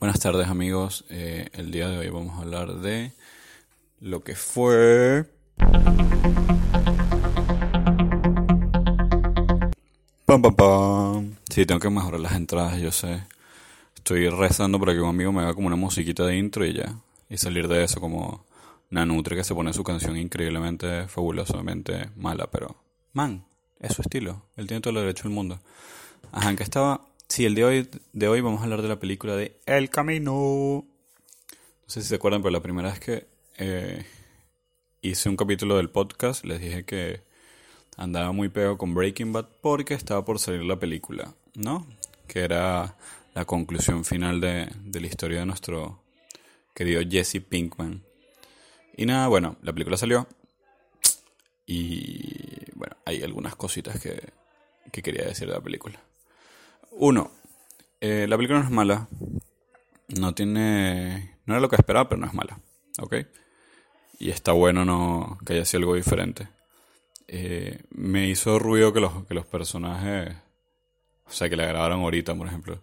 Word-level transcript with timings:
Buenas 0.00 0.20
tardes 0.20 0.46
amigos, 0.46 1.04
Eh, 1.08 1.48
el 1.54 1.72
día 1.72 1.88
de 1.88 1.98
hoy 1.98 2.08
vamos 2.08 2.38
a 2.38 2.42
hablar 2.42 2.72
de 2.74 3.10
lo 3.98 4.22
que 4.22 4.36
fue... 4.36 5.26
Pam, 10.24 10.40
pam, 10.40 10.54
pam. 10.54 11.34
Sí, 11.50 11.66
tengo 11.66 11.80
que 11.80 11.90
mejorar 11.90 12.20
las 12.20 12.34
entradas, 12.34 12.80
yo 12.80 12.92
sé. 12.92 13.24
Estoy 13.96 14.28
rezando 14.28 14.78
para 14.78 14.92
que 14.92 15.00
un 15.00 15.08
amigo 15.08 15.32
me 15.32 15.42
haga 15.42 15.54
como 15.54 15.66
una 15.66 15.74
musiquita 15.74 16.24
de 16.24 16.36
intro 16.36 16.64
y 16.64 16.74
ya. 16.74 16.94
Y 17.28 17.36
salir 17.36 17.66
de 17.66 17.82
eso 17.82 18.00
como 18.00 18.44
Nanutre 18.90 19.34
que 19.34 19.42
se 19.42 19.52
pone 19.52 19.72
su 19.72 19.82
canción 19.82 20.16
increíblemente, 20.16 21.08
fabulosamente 21.08 22.10
mala, 22.14 22.46
pero... 22.46 22.76
Man, 23.14 23.44
es 23.80 23.94
su 23.94 24.02
estilo. 24.02 24.42
Él 24.56 24.68
tiene 24.68 24.80
todo 24.80 24.90
el 24.90 25.00
derecho 25.00 25.24
del 25.24 25.32
mundo. 25.32 25.58
Ajá, 26.30 26.50
¿en 26.50 26.56
qué 26.56 26.62
estaba? 26.62 27.07
Sí, 27.28 27.44
el 27.44 27.54
de 27.54 27.64
hoy, 27.64 27.88
de 28.14 28.26
hoy 28.28 28.40
vamos 28.40 28.60
a 28.60 28.64
hablar 28.64 28.80
de 28.80 28.88
la 28.88 28.98
película 28.98 29.36
de 29.36 29.60
El 29.66 29.90
Camino. 29.90 30.32
No 30.32 30.86
sé 31.86 32.00
si 32.00 32.08
se 32.08 32.14
acuerdan, 32.14 32.40
pero 32.40 32.52
la 32.52 32.62
primera 32.62 32.90
vez 32.90 33.00
que 33.00 33.26
eh, 33.58 34.06
hice 35.02 35.28
un 35.28 35.36
capítulo 35.36 35.76
del 35.76 35.90
podcast 35.90 36.44
les 36.46 36.58
dije 36.58 36.84
que 36.84 37.20
andaba 37.98 38.32
muy 38.32 38.48
pegado 38.48 38.78
con 38.78 38.94
Breaking 38.94 39.34
Bad 39.34 39.46
porque 39.60 39.92
estaba 39.92 40.24
por 40.24 40.38
salir 40.38 40.62
la 40.62 40.78
película, 40.78 41.34
¿no? 41.54 41.86
Que 42.26 42.40
era 42.40 42.96
la 43.34 43.44
conclusión 43.44 44.06
final 44.06 44.40
de, 44.40 44.70
de 44.84 45.00
la 45.00 45.06
historia 45.06 45.40
de 45.40 45.46
nuestro 45.46 46.02
querido 46.74 47.02
Jesse 47.08 47.42
Pinkman. 47.46 48.02
Y 48.96 49.04
nada, 49.04 49.28
bueno, 49.28 49.56
la 49.62 49.74
película 49.74 49.98
salió. 49.98 50.26
Y 51.66 52.72
bueno, 52.74 52.96
hay 53.04 53.22
algunas 53.22 53.54
cositas 53.54 54.00
que, 54.00 54.18
que 54.90 55.02
quería 55.02 55.26
decir 55.26 55.46
de 55.46 55.54
la 55.54 55.60
película. 55.60 56.02
Uno, 56.92 57.30
eh, 58.00 58.26
la 58.28 58.36
película 58.36 58.60
no 58.60 58.64
es 58.64 58.70
mala. 58.70 59.08
No 60.08 60.34
tiene. 60.34 61.38
No 61.46 61.54
era 61.54 61.60
lo 61.60 61.68
que 61.68 61.76
esperaba, 61.76 62.08
pero 62.08 62.20
no 62.20 62.26
es 62.26 62.34
mala. 62.34 62.60
¿Ok? 63.00 63.14
Y 64.18 64.30
está 64.30 64.52
bueno 64.52 64.84
no, 64.84 65.38
que 65.46 65.54
haya 65.54 65.64
sido 65.64 65.80
algo 65.80 65.94
diferente. 65.94 66.48
Eh, 67.28 67.82
me 67.90 68.26
hizo 68.28 68.58
ruido 68.58 68.92
que 68.92 69.00
los, 69.00 69.26
que 69.26 69.34
los 69.34 69.46
personajes. 69.46 70.36
O 71.26 71.30
sea, 71.30 71.48
que 71.48 71.56
le 71.56 71.66
grabaron 71.66 72.00
ahorita, 72.00 72.34
por 72.34 72.46
ejemplo. 72.46 72.82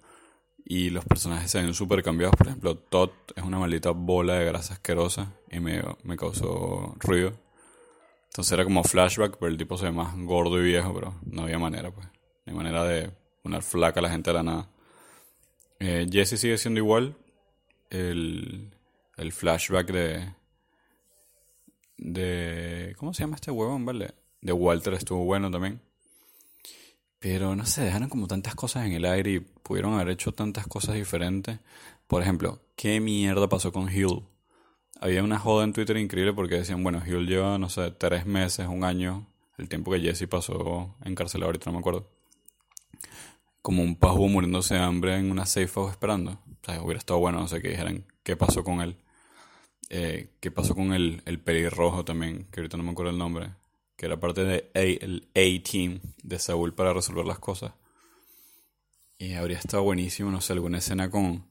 Y 0.64 0.90
los 0.90 1.06
personajes 1.06 1.52
se 1.52 1.62
ven 1.62 1.74
súper 1.74 2.04
cambiados. 2.04 2.36
Por 2.36 2.48
ejemplo, 2.48 2.78
Todd 2.78 3.12
es 3.36 3.44
una 3.44 3.60
maldita 3.60 3.92
bola 3.92 4.36
de 4.36 4.46
grasa 4.46 4.76
asquerosa. 4.76 5.34
Y 5.52 5.60
me, 5.60 5.82
me 6.04 6.18
causó 6.18 6.96
ruido. 7.00 7.34
Entonces 8.28 8.52
era 8.52 8.66
como 8.66 8.84
flashback, 8.84 9.38
pero 9.38 9.52
el 9.52 9.58
tipo 9.58 9.78
se 9.78 9.86
ve 9.86 9.92
más 9.92 10.16
gordo 10.18 10.60
y 10.60 10.64
viejo, 10.64 10.94
pero 10.94 11.16
no 11.26 11.44
había 11.44 11.58
manera, 11.58 11.92
pues. 11.92 12.08
No 12.46 12.52
hay 12.52 12.54
manera 12.54 12.84
de 12.84 13.12
poner 13.46 13.62
flaca 13.62 14.00
a 14.00 14.04
la 14.04 14.10
gente 14.10 14.32
de 14.32 14.34
la 14.34 14.42
nada. 14.42 14.70
Eh, 15.80 16.08
Jesse 16.12 16.40
sigue 16.40 16.58
siendo 16.58 16.80
igual. 16.80 17.16
El, 17.92 18.72
el 19.18 19.32
flashback 19.32 19.92
de. 19.92 20.34
de. 21.98 22.96
¿Cómo 22.98 23.14
se 23.14 23.22
llama 23.22 23.36
este 23.36 23.52
huevón, 23.52 23.86
vale? 23.86 24.16
De 24.42 24.52
Walter 24.52 24.96
estuvo 24.96 25.24
bueno 25.26 25.52
también. 25.52 25.80
Pero 27.20 27.56
no 27.56 27.68
sé, 27.68 27.84
dejaron 27.84 28.10
como 28.10 28.26
tantas 28.26 28.56
cosas 28.56 28.88
en 28.88 28.94
el 28.94 29.06
aire 29.06 29.34
y 29.34 29.40
pudieron 29.42 29.94
haber 29.94 30.10
hecho 30.10 30.32
tantas 30.32 30.66
cosas 30.66 30.96
diferentes. 30.96 31.60
Por 32.08 32.24
ejemplo, 32.24 32.62
¿qué 32.76 33.00
mierda 33.00 33.48
pasó 33.48 33.72
con 33.72 33.94
Hill? 33.94 34.24
Había 35.00 35.24
una 35.24 35.38
joda 35.38 35.66
en 35.66 35.74
Twitter 35.74 35.98
increíble 35.98 36.34
porque 36.34 36.56
decían, 36.56 36.82
bueno, 36.82 37.04
Hill 37.06 37.28
lleva, 37.28 37.60
no 37.60 37.70
sé, 37.70 37.92
tres 37.92 38.26
meses, 38.26 38.68
un 38.68 38.84
año, 38.84 39.28
el 39.60 39.70
tiempo 39.70 39.92
que 39.92 40.00
Jesse 40.00 40.28
pasó 40.28 40.96
encarcelado, 41.04 41.50
ahorita 41.50 41.70
no 41.70 41.74
me 41.74 41.80
acuerdo 41.80 42.15
como 43.66 43.82
un 43.82 43.96
pavo 43.96 44.28
muriéndose 44.28 44.76
de 44.76 44.80
hambre 44.80 45.18
en 45.18 45.32
una 45.32 45.48
safe 45.48 45.68
house 45.70 45.90
esperando. 45.90 46.34
O 46.34 46.64
sea, 46.64 46.84
hubiera 46.84 47.00
estado 47.00 47.20
bueno, 47.20 47.40
no 47.40 47.48
sé, 47.48 47.64
que 47.64 47.70
dijeran 47.70 48.06
qué 48.22 48.38
pasó 48.38 48.64
con 48.64 48.80
él. 48.80 48.96
Eh, 49.90 50.36
qué 50.40 50.52
pasó 50.52 50.76
con 50.76 50.94
el, 50.94 51.24
el 51.26 51.40
pelirrojo 51.40 52.06
también, 52.06 52.46
que 52.52 52.60
ahorita 52.60 52.78
no 52.78 52.84
me 52.84 52.92
acuerdo 52.92 53.12
el 53.12 53.18
nombre. 53.18 53.56
Que 53.98 54.06
era 54.06 54.20
parte 54.20 54.44
de 54.44 54.70
a, 54.76 54.82
el 54.82 55.30
A-Team 55.34 56.00
de 56.22 56.38
Saúl 56.38 56.76
para 56.76 56.94
resolver 56.94 57.26
las 57.26 57.40
cosas. 57.40 57.74
Y 59.18 59.34
habría 59.34 59.58
estado 59.58 59.82
buenísimo, 59.82 60.30
no 60.30 60.42
sé, 60.42 60.54
alguna 60.54 60.78
escena 60.78 61.10
con, 61.10 61.48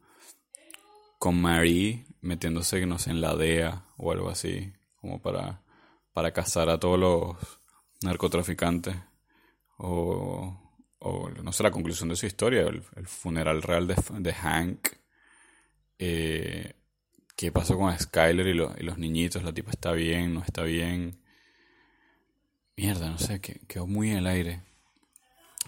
con 1.18 1.42
Marie 1.42 2.06
metiéndose, 2.20 2.86
no 2.86 3.00
sé, 3.00 3.10
en 3.10 3.22
la 3.22 3.34
DEA 3.34 3.86
o 3.96 4.12
algo 4.12 4.30
así. 4.30 4.72
Como 5.00 5.20
para, 5.20 5.64
para 6.12 6.32
cazar 6.32 6.70
a 6.70 6.78
todos 6.78 6.96
los 6.96 7.36
narcotraficantes. 8.02 8.94
O 9.78 10.63
o 11.04 11.28
no 11.28 11.52
sé, 11.52 11.62
la 11.62 11.70
conclusión 11.70 12.08
de 12.08 12.16
su 12.16 12.24
historia, 12.24 12.62
el, 12.62 12.82
funeral 13.06 13.62
real 13.62 13.86
de, 13.86 13.94
de 14.20 14.32
Hank, 14.32 14.88
eh, 15.98 16.72
qué 17.36 17.52
pasó 17.52 17.76
con 17.76 17.96
Skyler 17.96 18.46
y, 18.46 18.54
los 18.54 18.98
niñitos, 18.98 19.42
la 19.42 19.52
tipa 19.52 19.70
está 19.70 19.92
bien, 19.92 20.32
no 20.32 20.42
está 20.42 20.62
bien. 20.62 21.20
Mierda, 22.76 23.10
no 23.10 23.18
sé, 23.18 23.40
quedó 23.40 23.86
muy 23.86 24.10
en 24.10 24.18
el 24.18 24.26
aire. 24.26 24.62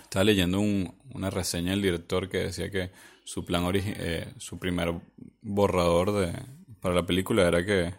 Estaba 0.02 0.24
leyendo 0.24 0.58
una 0.60 1.30
reseña 1.30 1.72
del 1.72 1.82
director 1.82 2.30
que 2.30 2.38
decía 2.38 2.70
que 2.70 2.90
su 3.24 3.44
plan 3.44 3.62
eh, 3.74 4.32
su 4.38 4.58
primer 4.58 4.94
borrador 5.42 6.12
de, 6.12 6.32
para 6.80 6.94
la 6.94 7.04
película 7.04 7.46
era 7.46 7.64
que, 7.64 7.92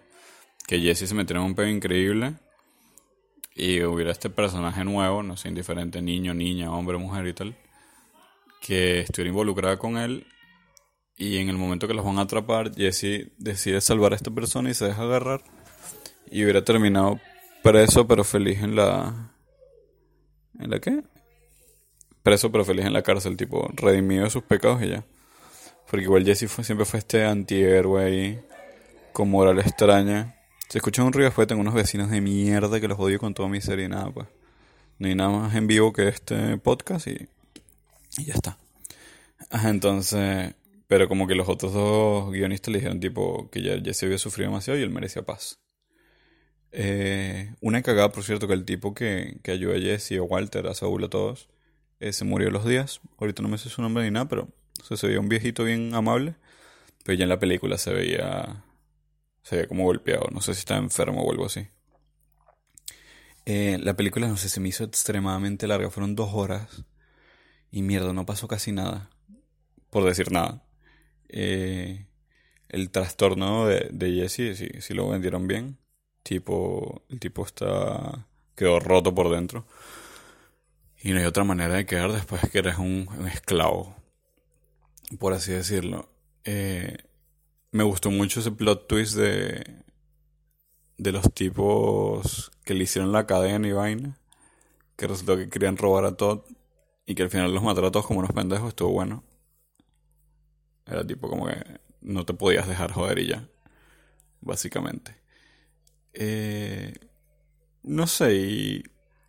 que 0.65 0.79
Jesse 0.79 1.07
se 1.07 1.13
metiera 1.13 1.39
en 1.39 1.47
un 1.47 1.55
pedo 1.55 1.67
increíble 1.67 2.33
y 3.57 3.81
hubiera 3.83 4.11
este 4.11 4.29
personaje 4.29 4.85
nuevo, 4.85 5.23
no 5.23 5.35
sé, 5.35 5.49
indiferente, 5.49 5.99
niño, 5.99 6.35
niña, 6.35 6.71
hombre, 6.71 6.97
mujer 6.97 7.25
y 7.25 7.33
tal, 7.33 7.57
que 8.61 8.99
estuviera 8.99 9.29
involucrada 9.29 9.77
con 9.77 9.97
él 9.97 10.27
y 11.17 11.37
en 11.37 11.49
el 11.49 11.57
momento 11.57 11.87
que 11.87 11.95
los 11.95 12.05
van 12.05 12.19
a 12.19 12.21
atrapar, 12.21 12.71
Jesse 12.75 13.31
decide 13.39 13.81
salvar 13.81 14.13
a 14.13 14.15
esta 14.15 14.29
persona 14.29 14.69
y 14.69 14.75
se 14.75 14.85
deja 14.85 15.01
agarrar 15.01 15.41
y 16.29 16.43
hubiera 16.43 16.63
terminado 16.63 17.19
preso 17.63 18.07
pero 18.07 18.23
feliz 18.23 18.61
en 18.61 18.75
la... 18.75 19.33
¿En 20.59 20.69
la 20.69 20.79
qué? 20.79 21.01
Preso 22.21 22.51
pero 22.51 22.63
feliz 22.63 22.85
en 22.85 22.93
la 22.93 23.01
cárcel, 23.01 23.37
tipo, 23.37 23.67
redimido 23.73 24.25
de 24.25 24.29
sus 24.29 24.43
pecados 24.43 24.83
y 24.83 24.89
ya. 24.89 25.03
Porque 25.89 26.03
igual 26.03 26.25
Jesse 26.25 26.47
fue, 26.47 26.63
siempre 26.63 26.85
fue 26.85 26.99
este 26.99 27.25
antihéroe 27.25 28.03
ahí, 28.03 28.39
con 29.13 29.31
moral 29.31 29.57
extraña 29.59 30.36
se 30.69 30.79
escucha 30.79 31.03
un 31.03 31.13
ruido 31.13 31.29
después 31.29 31.47
tengo 31.47 31.61
unos 31.61 31.73
vecinos 31.73 32.09
de 32.09 32.21
mierda 32.21 32.79
que 32.79 32.87
los 32.87 32.99
odio 32.99 33.19
con 33.19 33.33
toda 33.33 33.49
mi 33.49 33.61
serie 33.61 33.85
y 33.85 33.89
nada, 33.89 34.11
pues. 34.11 34.27
No 34.99 35.13
nada 35.13 35.29
más 35.29 35.55
en 35.55 35.67
vivo 35.67 35.93
que 35.93 36.07
este 36.07 36.57
podcast 36.57 37.07
y, 37.07 37.29
y 38.17 38.25
ya 38.25 38.33
está. 38.33 38.57
entonces, 39.65 40.55
pero 40.87 41.07
como 41.07 41.27
que 41.27 41.35
los 41.35 41.47
otros 41.47 41.73
dos 41.73 42.31
guionistas 42.31 42.71
le 42.71 42.79
dijeron 42.79 42.99
tipo 42.99 43.49
que 43.51 43.61
ya, 43.61 43.77
ya 43.77 43.93
se 43.93 44.07
había 44.07 44.17
sufrido 44.17 44.49
demasiado 44.49 44.79
y 44.79 44.83
él 44.83 44.89
merecía 44.89 45.21
paz. 45.21 45.59
Eh, 46.71 47.53
una 47.61 47.81
cagada, 47.81 48.11
por 48.11 48.23
cierto, 48.23 48.47
que 48.47 48.53
el 48.53 48.65
tipo 48.65 48.93
que, 48.93 49.39
que 49.43 49.51
ayudó 49.51 49.75
a 49.75 49.79
Jesse, 49.79 50.13
a 50.13 50.21
Walter, 50.23 50.67
a 50.67 50.73
Saúl, 50.73 51.03
a 51.03 51.09
todos, 51.09 51.49
eh, 51.99 52.11
se 52.13 52.25
murió 52.25 52.49
los 52.49 52.65
días. 52.65 53.01
Ahorita 53.19 53.41
no 53.41 53.49
me 53.49 53.57
sé 53.57 53.69
su 53.69 53.81
nombre 53.81 54.03
ni 54.03 54.11
nada, 54.11 54.27
pero 54.27 54.49
se 54.83 55.07
veía 55.07 55.19
un 55.19 55.29
viejito 55.29 55.63
bien 55.63 55.93
amable. 55.93 56.35
Pero 57.03 57.17
ya 57.17 57.23
en 57.23 57.29
la 57.29 57.39
película 57.39 57.77
se 57.77 57.93
veía 57.93 58.63
se 59.47 59.55
veía 59.55 59.67
como 59.69 59.85
golpeado. 59.85 60.27
No 60.33 60.41
sé 60.41 60.53
si 60.53 60.59
estaba 60.59 60.81
enfermo 60.81 61.23
o 61.23 61.31
algo 61.31 61.45
así. 61.45 61.69
Eh, 63.45 63.77
la 63.81 63.95
película, 63.95 64.27
no 64.27 64.35
sé, 64.35 64.49
se 64.49 64.59
me 64.59 64.67
hizo 64.67 64.83
extremadamente 64.83 65.67
larga. 65.67 65.89
Fueron 65.89 66.15
dos 66.15 66.31
horas. 66.33 66.83
Y 67.71 67.81
mierda, 67.81 68.11
no 68.11 68.25
pasó 68.25 68.49
casi 68.49 68.73
nada. 68.73 69.09
Por 69.89 70.03
decir 70.03 70.33
nada. 70.33 70.65
Eh, 71.29 72.07
el 72.67 72.91
trastorno 72.91 73.67
de, 73.67 73.87
de 73.93 74.11
Jesse, 74.15 74.57
sí, 74.57 74.67
sí 74.81 74.93
lo 74.93 75.07
vendieron 75.07 75.47
bien. 75.47 75.77
Tipo, 76.23 77.05
el 77.07 77.21
tipo 77.21 77.45
está. 77.45 78.27
quedó 78.53 78.81
roto 78.81 79.15
por 79.15 79.29
dentro. 79.29 79.65
Y 81.01 81.11
no 81.13 81.19
hay 81.19 81.25
otra 81.25 81.45
manera 81.45 81.75
de 81.75 81.85
quedar 81.85 82.11
después 82.11 82.41
que 82.51 82.59
eres 82.59 82.77
un, 82.79 83.07
un 83.17 83.27
esclavo. 83.29 83.95
Por 85.19 85.31
así 85.31 85.53
decirlo. 85.53 86.09
Eh, 86.43 86.97
me 87.71 87.83
gustó 87.83 88.11
mucho 88.11 88.39
ese 88.39 88.51
plot 88.51 88.87
twist 88.87 89.15
de, 89.15 89.83
de 90.97 91.11
los 91.11 91.33
tipos 91.33 92.51
que 92.63 92.73
le 92.73 92.83
hicieron 92.83 93.11
la 93.11 93.27
cadena 93.27 93.67
y 93.67 93.71
vaina. 93.71 94.17
Que 94.95 95.07
resultó 95.07 95.37
que 95.37 95.49
querían 95.49 95.77
robar 95.77 96.05
a 96.05 96.17
Todd 96.17 96.41
y 97.05 97.15
que 97.15 97.23
al 97.23 97.29
final 97.29 97.53
los 97.53 97.63
mataron 97.63 97.89
a 97.89 97.91
todos 97.91 98.07
como 98.07 98.19
unos 98.19 98.33
pendejos. 98.33 98.69
Estuvo 98.69 98.91
bueno. 98.91 99.23
Era 100.85 101.05
tipo 101.05 101.29
como 101.29 101.47
que 101.47 101.79
no 102.01 102.25
te 102.25 102.33
podías 102.33 102.67
dejar 102.67 102.91
joder 102.91 103.19
y 103.19 103.27
ya. 103.27 103.47
Básicamente. 104.41 105.15
Eh, 106.13 106.95
no 107.83 108.07
sé, 108.07 108.35
y, 108.35 108.83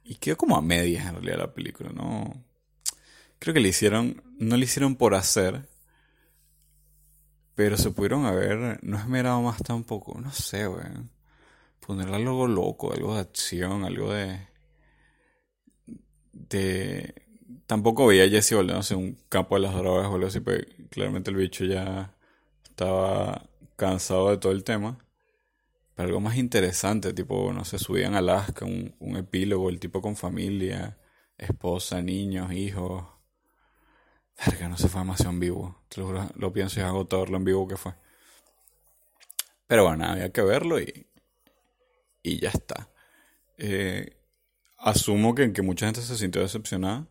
y 0.04 0.14
quedó 0.16 0.36
como 0.36 0.56
a 0.56 0.62
medias 0.62 1.06
en 1.06 1.14
realidad 1.14 1.38
la 1.38 1.54
película, 1.54 1.90
¿no? 1.90 2.44
Creo 3.38 3.54
que 3.54 3.60
le 3.60 3.68
hicieron, 3.68 4.22
no 4.38 4.56
le 4.56 4.64
hicieron 4.64 4.96
por 4.96 5.14
hacer, 5.14 5.68
pero 7.58 7.76
se 7.76 7.90
pudieron 7.90 8.24
haber 8.24 8.78
no 8.84 8.98
esmerado 8.98 9.42
más 9.42 9.60
tampoco. 9.64 10.16
No 10.20 10.30
sé, 10.30 10.68
weón. 10.68 11.10
Ponerle 11.84 12.14
algo 12.14 12.46
loco, 12.46 12.92
algo 12.92 13.16
de 13.16 13.20
acción, 13.22 13.84
algo 13.84 14.12
de. 14.12 14.46
de. 16.32 17.14
Tampoco 17.66 18.06
veía 18.06 18.22
a 18.22 18.28
Jesse 18.28 18.52
volviéndose 18.52 18.94
un 18.94 19.18
campo 19.28 19.56
de 19.56 19.62
las 19.62 19.74
drogas 19.74 20.06
o 20.06 20.14
algo 20.14 20.28
así, 20.28 20.38
porque 20.38 20.68
claramente 20.88 21.30
el 21.32 21.36
bicho 21.36 21.64
ya 21.64 22.14
estaba 22.62 23.50
cansado 23.74 24.30
de 24.30 24.36
todo 24.36 24.52
el 24.52 24.62
tema. 24.62 24.96
Pero 25.96 26.10
algo 26.10 26.20
más 26.20 26.36
interesante, 26.36 27.12
tipo, 27.12 27.52
no 27.52 27.64
sé, 27.64 27.80
subían 27.80 28.14
a 28.14 28.18
Alaska, 28.18 28.66
un, 28.66 28.94
un 29.00 29.16
epílogo, 29.16 29.68
el 29.68 29.80
tipo 29.80 30.00
con 30.00 30.14
familia, 30.14 30.96
esposa, 31.36 32.02
niños, 32.02 32.52
hijos. 32.52 33.17
Verga, 34.46 34.68
no 34.68 34.76
se 34.76 34.88
fue 34.88 35.00
demasiado 35.00 35.32
en 35.32 35.40
vivo. 35.40 35.82
lo, 35.96 36.28
lo 36.34 36.52
pienso 36.52 36.78
y 36.78 36.82
es 36.82 36.88
agotador 36.88 37.30
lo 37.30 37.38
en 37.38 37.44
vivo 37.44 37.66
que 37.66 37.76
fue. 37.76 37.94
Pero 39.66 39.84
bueno, 39.84 40.04
había 40.06 40.32
que 40.32 40.42
verlo 40.42 40.80
y, 40.80 41.06
y 42.22 42.40
ya 42.40 42.50
está. 42.50 42.88
Eh, 43.58 44.16
asumo 44.78 45.34
que, 45.34 45.52
que 45.52 45.62
mucha 45.62 45.86
gente 45.86 46.00
se 46.00 46.16
sintió 46.16 46.40
decepcionada. 46.40 47.06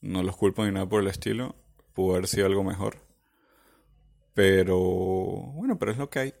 No 0.00 0.22
los 0.22 0.36
culpo 0.36 0.64
ni 0.64 0.72
nada 0.72 0.88
por 0.88 1.02
el 1.02 1.08
estilo. 1.08 1.56
Pudo 1.94 2.14
haber 2.14 2.28
sido 2.28 2.46
algo 2.46 2.62
mejor. 2.62 2.98
Pero 4.34 4.78
bueno, 4.78 5.78
pero 5.78 5.92
es 5.92 5.98
lo 5.98 6.10
que 6.10 6.18
hay. 6.20 6.34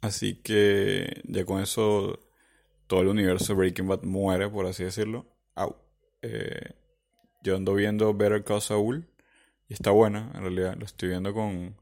Así 0.00 0.34
que 0.36 1.22
ya 1.24 1.44
con 1.44 1.62
eso 1.62 2.18
todo 2.88 3.02
el 3.02 3.08
universo 3.08 3.52
de 3.52 3.58
Breaking 3.58 3.86
Bad 3.86 4.02
muere, 4.02 4.48
por 4.48 4.66
así 4.66 4.82
decirlo. 4.82 5.26
Au. 5.54 5.76
Eh, 6.22 6.74
yo 7.42 7.56
ando 7.56 7.74
viendo 7.74 8.14
Better 8.14 8.44
Call 8.44 8.60
Saul 8.60 9.06
y 9.68 9.74
está 9.74 9.90
buena, 9.90 10.30
en 10.34 10.42
realidad. 10.42 10.76
Lo 10.76 10.86
estoy 10.86 11.10
viendo 11.10 11.32
con, 11.34 11.76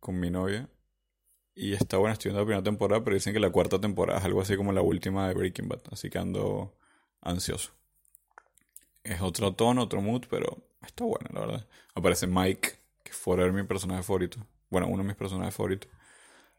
con 0.00 0.18
mi 0.18 0.30
novia. 0.30 0.68
Y 1.54 1.74
está 1.74 1.98
buena, 1.98 2.14
estoy 2.14 2.30
viendo 2.30 2.40
la 2.40 2.46
primera 2.46 2.64
temporada, 2.64 3.04
pero 3.04 3.14
dicen 3.14 3.32
que 3.32 3.40
la 3.40 3.50
cuarta 3.50 3.80
temporada 3.80 4.18
es 4.18 4.24
algo 4.24 4.40
así 4.40 4.56
como 4.56 4.72
la 4.72 4.82
última 4.82 5.28
de 5.28 5.34
Breaking 5.34 5.68
Bad. 5.68 5.82
Así 5.92 6.10
que 6.10 6.18
ando 6.18 6.76
ansioso. 7.20 7.72
Es 9.04 9.20
otro 9.20 9.54
tono, 9.54 9.82
otro 9.82 10.00
mood, 10.00 10.24
pero 10.28 10.66
está 10.84 11.04
buena, 11.04 11.30
la 11.32 11.40
verdad. 11.40 11.66
Aparece 11.94 12.26
Mike, 12.26 12.70
que 13.02 13.12
fue 13.12 13.52
mi 13.52 13.62
personaje 13.64 14.02
favorito. 14.02 14.38
Bueno, 14.70 14.88
uno 14.88 15.02
de 15.02 15.08
mis 15.08 15.16
personajes 15.16 15.54
favoritos. 15.54 15.90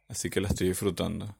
Así 0.08 0.30
que 0.30 0.40
la 0.40 0.48
estoy 0.48 0.70
disfrutando. 0.70 1.36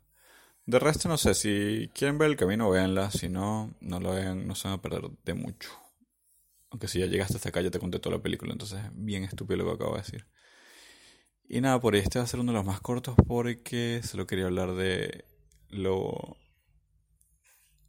De 0.66 0.80
resto, 0.80 1.08
no 1.08 1.18
sé, 1.18 1.36
si 1.36 1.90
quieren 1.94 2.18
ver 2.18 2.32
el 2.32 2.38
camino, 2.38 2.70
véanla. 2.70 3.12
Si 3.12 3.30
no, 3.30 3.74
no 3.80 4.00
lo 4.00 4.12
vean, 4.12 4.48
no 4.48 4.56
se 4.56 4.68
van 4.68 4.80
a 4.80 4.82
perder 4.82 5.10
de 5.24 5.34
mucho. 5.36 5.85
Aunque 6.76 6.90
si 6.90 7.00
ya 7.00 7.06
llegaste 7.06 7.38
hasta 7.38 7.48
acá, 7.48 7.62
ya 7.62 7.72
te 7.72 7.80
conté 7.80 8.00
toda 8.00 8.18
la 8.18 8.22
película, 8.22 8.52
entonces 8.52 8.84
es 8.84 8.92
bien 8.94 9.24
estúpido 9.24 9.56
lo 9.60 9.64
que 9.64 9.72
acabo 9.76 9.94
de 9.94 10.02
decir. 10.02 10.28
Y 11.48 11.62
nada, 11.62 11.80
por 11.80 11.96
este 11.96 12.20
va 12.20 12.26
a 12.26 12.28
ser 12.28 12.42
uno 12.42 12.52
de 12.52 12.58
los 12.58 12.66
más 12.66 12.82
cortos 12.82 13.16
porque 13.26 14.02
solo 14.04 14.28
quería 14.28 14.48
hablar 14.48 14.76
de 14.76 15.24
lo 15.70 16.36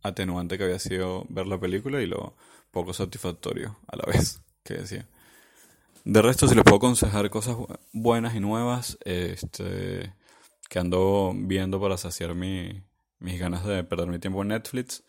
atenuante 0.03 0.56
que 0.56 0.62
había 0.62 0.79
sido 0.79 1.27
ver 1.31 1.49
la 1.49 1.59
película 1.59 2.00
y 2.00 2.06
lo 2.06 2.37
poco 2.71 2.94
satisfactorio 2.94 3.77
a 3.88 3.97
la 3.97 4.05
vez 4.05 4.41
que 4.62 4.75
decía. 4.75 5.09
De 6.05 6.23
resto, 6.23 6.47
si 6.47 6.55
les 6.55 6.62
puedo 6.62 6.77
aconsejar 6.77 7.29
cosas 7.29 7.56
buenas 7.93 8.37
y 8.37 8.38
nuevas, 8.38 8.99
este 9.05 10.15
que 10.71 10.79
ando 10.79 11.33
viendo 11.35 11.81
para 11.81 11.97
saciar 11.97 12.37
mi, 12.37 12.85
mis 13.19 13.41
ganas 13.41 13.67
de 13.67 13.83
perder 13.83 14.06
mi 14.06 14.21
tiempo 14.21 14.43
en 14.43 14.49
Netflix. 14.49 15.03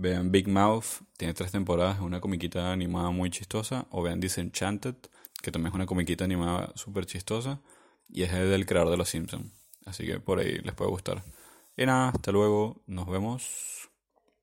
Vean 0.00 0.32
Big 0.32 0.48
Mouth, 0.48 1.02
tiene 1.18 1.34
tres 1.34 1.52
temporadas, 1.52 1.96
es 1.96 2.02
una 2.02 2.22
comiquita 2.22 2.72
animada 2.72 3.10
muy 3.10 3.28
chistosa. 3.28 3.86
O 3.90 4.02
vean 4.02 4.18
Disenchanted, 4.18 4.94
que 5.42 5.52
también 5.52 5.68
es 5.68 5.74
una 5.74 5.84
comiquita 5.84 6.24
animada 6.24 6.72
súper 6.74 7.04
chistosa. 7.04 7.60
Y 8.08 8.22
es 8.22 8.32
el 8.32 8.48
del 8.48 8.64
creador 8.64 8.90
de 8.90 8.96
Los 8.96 9.10
Simpsons. 9.10 9.52
Así 9.84 10.06
que 10.06 10.18
por 10.18 10.38
ahí 10.38 10.58
les 10.64 10.72
puede 10.74 10.90
gustar. 10.90 11.22
Y 11.76 11.84
nada, 11.84 12.08
hasta 12.08 12.32
luego, 12.32 12.82
nos 12.86 13.06
vemos. 13.08 13.79